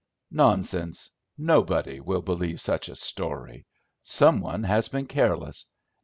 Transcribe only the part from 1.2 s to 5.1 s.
Nobody will believe such a story! Some one has been